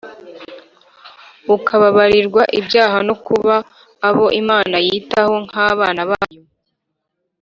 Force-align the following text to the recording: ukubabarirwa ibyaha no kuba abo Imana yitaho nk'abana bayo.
ukubabarirwa 1.55 2.43
ibyaha 2.59 2.97
no 3.07 3.15
kuba 3.25 3.55
abo 4.07 4.25
Imana 4.41 4.75
yitaho 4.87 5.33
nk'abana 5.45 6.01
bayo. 6.09 6.41